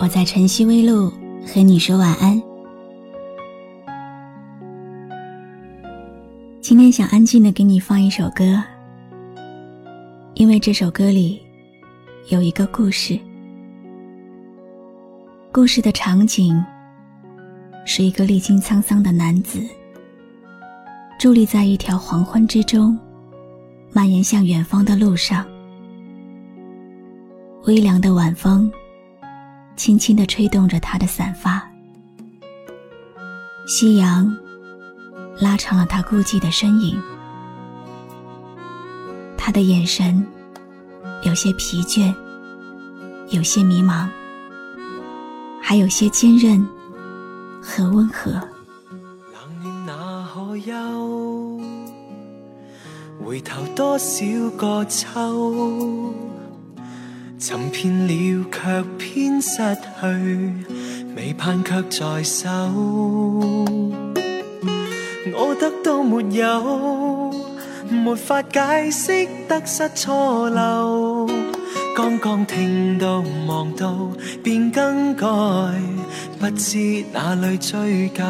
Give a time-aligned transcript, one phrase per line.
[0.00, 1.10] 我在晨曦微露
[1.44, 2.40] 和你说晚安。
[6.60, 8.62] 今天想安静的给你放一首歌，
[10.34, 11.42] 因为这首歌里
[12.28, 13.18] 有一个故事。
[15.50, 16.64] 故事的场景
[17.84, 19.58] 是一个历经沧桑的男子，
[21.18, 22.96] 伫立在一条黄昏之中，
[23.92, 25.44] 蔓延向远方的路上。
[27.64, 28.70] 微凉的晚风，
[29.78, 31.62] 轻轻地吹动着他的散发。
[33.64, 34.36] 夕阳
[35.38, 37.00] 拉长了他孤寂的身影，
[39.36, 40.26] 他的眼神
[41.22, 42.12] 有些疲倦，
[43.28, 44.08] 有些迷茫，
[45.62, 46.66] 还有些坚韧
[47.62, 48.32] 和温和。
[48.32, 51.60] 冷暖哪可休？
[53.24, 56.12] 回头多少个秋？
[57.38, 59.58] 寻遍了，却偏失
[60.00, 60.52] 去，
[61.16, 62.48] 未盼却在手。
[65.36, 67.32] 我得到没有，
[67.88, 71.28] 没法解释得失错漏。
[71.96, 74.10] 刚刚听到望到，
[74.42, 75.26] 便更改，
[76.40, 78.24] 不知哪里追究。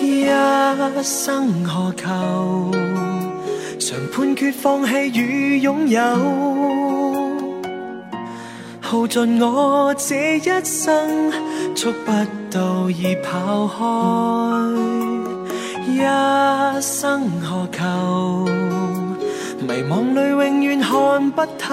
[0.00, 0.24] 一
[1.02, 2.77] 生何求？
[3.88, 5.98] 常判决放弃与拥有，
[8.82, 11.32] 耗尽我这一生，
[11.74, 12.12] 触不
[12.50, 13.76] 到已跑开。
[15.90, 15.96] 一
[16.82, 18.44] 生何求？
[19.66, 21.72] 迷惘里永远看不透。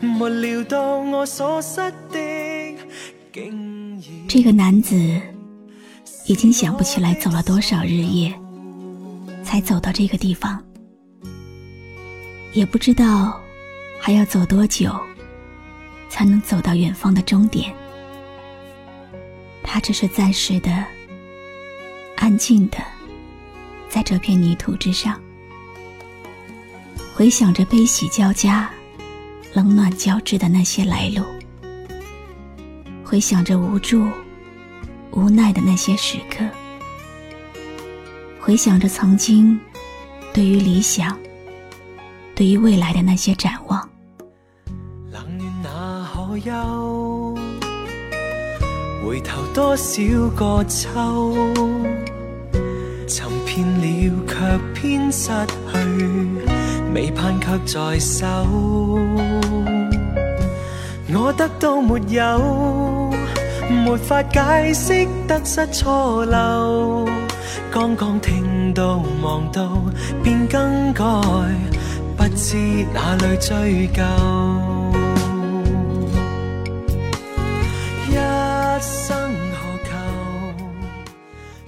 [0.00, 1.76] 没料到我所失
[2.10, 2.18] 的，
[3.32, 4.96] 竟已这个男子
[6.26, 8.34] 已经想不起来走了多少日夜。
[9.46, 10.60] 才走到这个地方，
[12.52, 13.40] 也不知道
[14.00, 14.92] 还要走多久，
[16.08, 17.72] 才能走到远方的终点。
[19.62, 20.84] 他只是暂时的、
[22.16, 22.78] 安静的，
[23.88, 25.16] 在这片泥土之上，
[27.14, 28.68] 回想着悲喜交加、
[29.54, 31.24] 冷暖交织的那些来路，
[33.04, 34.08] 回想着无助、
[35.12, 36.44] 无奈的那些时刻。
[38.46, 39.58] 回想着曾经，
[40.32, 41.18] 对于理想，
[42.32, 43.88] 对于未来的那些展望。
[45.10, 47.34] 冷暖哪可休？
[49.04, 50.00] 回头多少
[50.36, 51.34] 个秋？
[53.08, 54.34] 寻遍了却
[54.72, 55.32] 偏失
[55.72, 56.28] 去，
[56.94, 58.24] 未盼却在手。
[61.12, 63.10] 我得到没有？
[63.68, 67.08] 没法解释得失错漏。
[67.78, 69.84] 刚刚听到望到
[70.24, 71.04] 便更改，
[72.16, 72.56] 不知
[72.94, 74.02] 哪里追究。
[78.10, 79.92] 一生何求？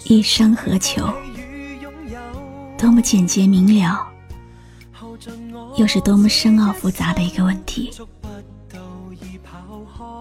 [0.05, 1.13] 一生何求？
[2.79, 4.09] 多么简洁明了，
[5.77, 7.91] 又是多么深奥复杂的一个问题。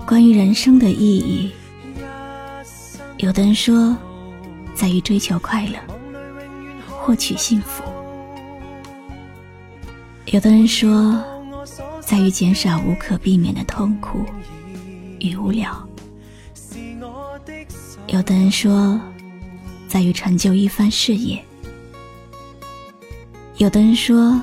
[0.06, 1.50] 关于人生的意义，
[3.20, 3.98] 有的人说。
[4.78, 5.80] 在于追求快乐，
[6.88, 7.84] 获取幸福。
[10.28, 11.20] 有的人说，
[12.00, 14.24] 在于减少无可避免的痛苦
[15.20, 15.76] 与无聊。
[18.06, 19.02] 有的人说，
[19.88, 21.44] 在于成就一番事业。
[23.56, 24.40] 有的人说，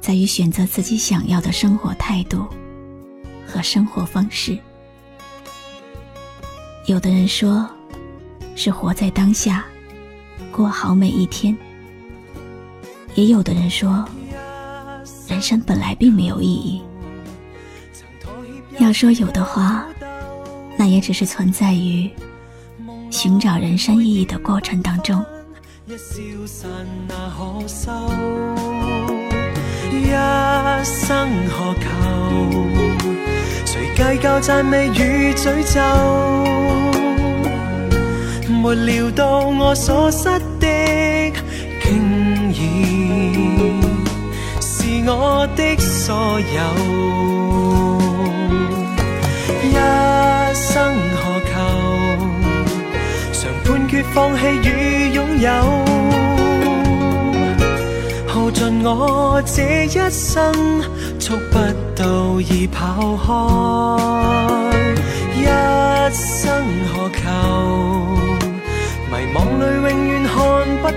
[0.00, 2.46] 在于选择自己想要的生活态度
[3.44, 4.56] 和生活方式。
[6.86, 7.68] 有的人说。
[8.54, 9.64] 是活在当下，
[10.52, 11.56] 过好每一天。
[13.14, 14.04] 也有的人说，
[15.28, 16.82] 人生本来并没有意义。
[18.78, 19.84] 要说有的话，
[20.76, 22.10] 那也只是存在于
[23.10, 25.24] 寻找人生意义的过程当中。
[25.86, 26.70] 一生
[31.48, 31.88] 何求？
[33.64, 35.80] 谁计较赞美与诅咒？
[38.64, 40.24] 没料到我所失
[40.58, 40.66] 的，
[41.82, 41.86] 竟
[42.48, 42.56] 然
[44.62, 46.58] 是我的所有，
[49.62, 49.74] 一
[50.54, 51.52] 生何求？
[53.34, 55.50] 常判决放弃与拥有，
[58.26, 60.50] 耗尽我这一生，
[61.20, 61.58] 触不
[61.94, 63.30] 到已跑开，
[65.36, 65.44] 一
[66.14, 66.64] 生
[66.94, 67.73] 何求？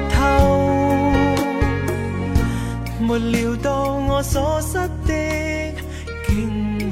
[0.09, 0.17] 透。
[2.99, 5.73] 没料到我所失的，
[6.27, 6.91] 竟然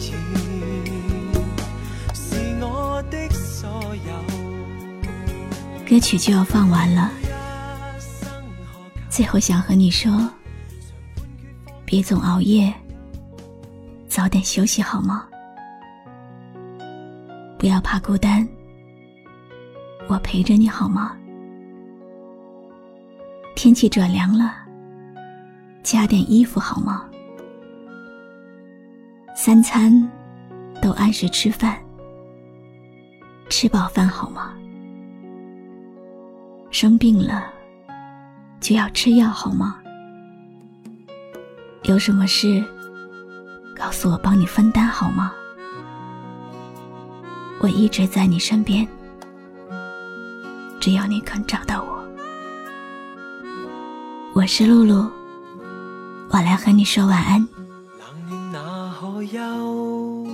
[2.14, 4.14] 是我的所有。
[5.88, 7.12] 歌曲就要放完了，
[9.10, 10.12] 最后想和你说，
[11.86, 12.74] 别总熬夜，
[14.08, 15.26] 早点休息好吗？
[17.60, 18.48] 不要怕孤单，
[20.08, 21.16] 我陪着你好吗？
[23.56, 24.54] 天气转凉了。
[25.82, 27.06] 加点衣服好吗？
[29.36, 30.10] 三餐
[30.82, 31.78] 都按时吃饭，
[33.50, 34.54] 吃饱饭好吗？
[36.70, 37.46] 生病了
[38.60, 39.80] 就要吃药好吗？
[41.84, 42.64] 有什么事
[43.76, 45.32] 告诉我，帮你分担好吗？
[47.62, 48.88] 我一直在你身边，
[50.80, 51.95] 只要你肯找到我。
[54.36, 55.10] 我是露露。
[56.30, 57.40] 我来和你说晚安。
[57.40, 60.28] 冷暖哪可休？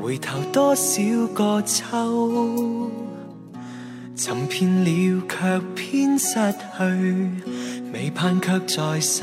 [0.00, 1.02] 回头多少
[1.34, 2.90] 个秋？
[4.16, 7.30] 寻遍了却偏失去，
[7.92, 9.22] 未盼却在手。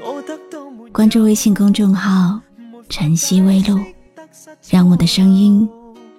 [0.00, 2.40] 我得到关注微信公众号
[2.88, 3.76] “晨曦微露”，
[4.70, 5.68] 让我的声音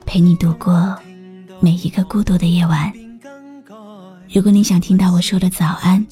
[0.06, 0.94] 陪你度过
[1.62, 2.92] 每一个孤独的夜晚。
[4.32, 6.06] 如果你想听到我说的早安，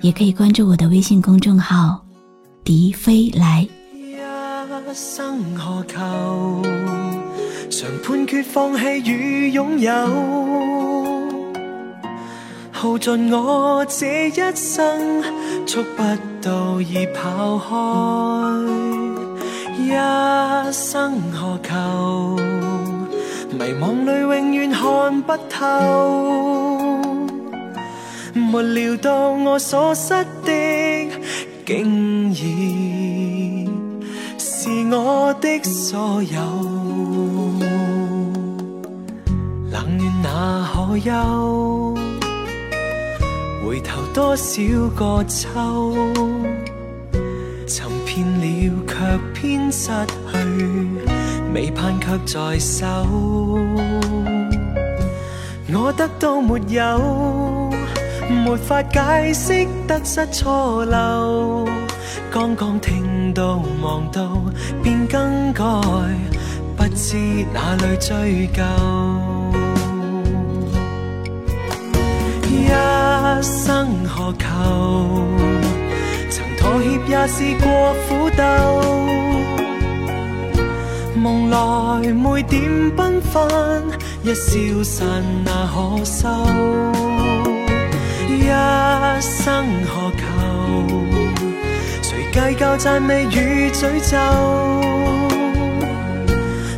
[0.00, 2.04] 也可以关注我的微信公众号
[2.64, 3.64] “笛飞来”。
[3.94, 4.16] 一
[4.92, 6.62] 生何求？
[7.70, 9.92] 常判决放弃与拥有，
[12.72, 15.22] 耗尽我这一生，
[15.64, 16.02] 触不
[16.42, 17.66] 到已跑开。
[19.78, 19.92] 一
[20.72, 22.36] 生何求？
[23.52, 26.51] 迷惘里永远看不透。
[28.52, 30.12] 没料到我所失
[30.44, 30.52] 的，
[31.64, 32.34] 竟然
[34.38, 36.38] 是我的所有。
[39.70, 41.94] 冷暖哪可休？
[43.64, 44.62] 回头多少
[44.96, 45.96] 个秋？
[47.66, 48.44] 寻遍了
[48.86, 48.92] 却
[49.32, 49.88] 偏失
[50.30, 50.36] 去，
[51.54, 52.84] 未盼却在手。
[55.74, 57.51] 我得到没有？
[58.28, 61.66] 没法解释得失错漏，
[62.30, 64.42] 刚刚听到望到
[64.82, 65.62] 便更改，
[66.76, 67.16] 不知
[67.52, 68.62] 哪里追究。
[72.48, 72.68] 一
[73.42, 74.44] 生何求？
[76.30, 78.42] 曾妥协也试过苦斗，
[81.14, 82.62] 梦内每点
[82.96, 83.42] 缤纷，
[84.22, 86.28] 一消散那可收？
[88.38, 88.48] 一
[89.20, 90.22] 生何求？
[92.02, 94.16] 谁计较赞美与诅咒？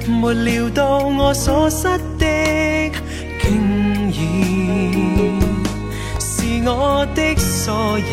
[0.06, 1.86] 没料到我所失
[2.18, 2.90] 的，
[3.40, 3.44] 竟
[4.10, 4.16] 然
[6.20, 8.04] 是我的所有。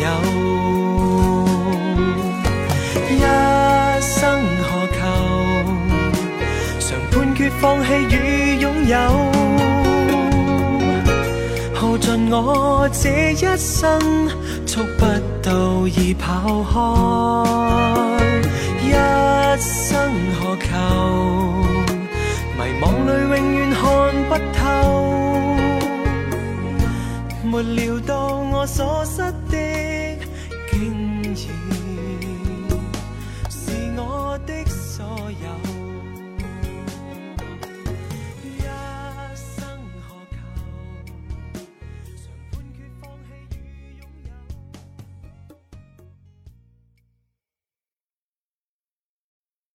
[3.10, 3.20] 一
[4.00, 5.00] 生何求？
[6.80, 8.16] 常判决放弃与
[8.60, 8.96] 拥有。
[12.34, 14.00] 我这一生，
[14.66, 15.04] 触不
[15.42, 16.74] 到已跑开。
[18.80, 18.90] 一
[19.60, 20.10] 生
[20.40, 20.66] 何求？
[22.56, 23.80] 迷惘里永远看
[24.30, 24.60] 不透。
[27.44, 28.10] 没料到
[28.52, 29.20] 我所失
[29.50, 29.56] 的，